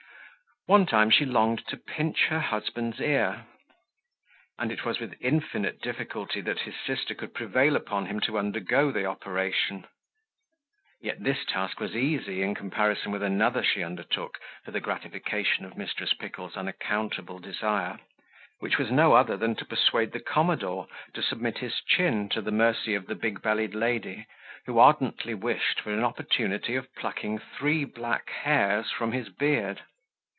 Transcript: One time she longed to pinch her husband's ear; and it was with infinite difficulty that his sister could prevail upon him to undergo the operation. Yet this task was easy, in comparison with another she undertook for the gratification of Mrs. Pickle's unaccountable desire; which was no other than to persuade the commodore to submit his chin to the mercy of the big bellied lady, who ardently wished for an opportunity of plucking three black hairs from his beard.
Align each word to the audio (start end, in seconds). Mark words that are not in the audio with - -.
One 0.67 0.85
time 0.85 1.09
she 1.09 1.25
longed 1.25 1.65
to 1.69 1.75
pinch 1.75 2.25
her 2.25 2.39
husband's 2.39 2.99
ear; 3.01 3.47
and 4.59 4.71
it 4.71 4.85
was 4.85 4.99
with 4.99 5.15
infinite 5.19 5.81
difficulty 5.81 6.39
that 6.41 6.59
his 6.59 6.75
sister 6.85 7.15
could 7.15 7.33
prevail 7.33 7.75
upon 7.75 8.05
him 8.05 8.19
to 8.21 8.37
undergo 8.37 8.91
the 8.91 9.07
operation. 9.07 9.87
Yet 11.01 11.23
this 11.23 11.43
task 11.45 11.79
was 11.79 11.95
easy, 11.95 12.43
in 12.43 12.53
comparison 12.53 13.11
with 13.11 13.23
another 13.23 13.63
she 13.63 13.83
undertook 13.83 14.37
for 14.63 14.69
the 14.69 14.79
gratification 14.79 15.65
of 15.65 15.73
Mrs. 15.73 16.15
Pickle's 16.19 16.55
unaccountable 16.55 17.39
desire; 17.39 17.99
which 18.59 18.77
was 18.77 18.91
no 18.91 19.13
other 19.13 19.37
than 19.37 19.55
to 19.55 19.65
persuade 19.65 20.11
the 20.11 20.19
commodore 20.19 20.87
to 21.15 21.23
submit 21.23 21.57
his 21.57 21.81
chin 21.81 22.29
to 22.29 22.39
the 22.39 22.51
mercy 22.51 22.93
of 22.93 23.07
the 23.07 23.15
big 23.15 23.41
bellied 23.41 23.73
lady, 23.73 24.27
who 24.67 24.77
ardently 24.77 25.33
wished 25.33 25.81
for 25.81 25.91
an 25.91 26.03
opportunity 26.03 26.75
of 26.75 26.87
plucking 26.93 27.39
three 27.39 27.83
black 27.83 28.29
hairs 28.29 28.91
from 28.91 29.11
his 29.11 29.27
beard. 29.27 29.81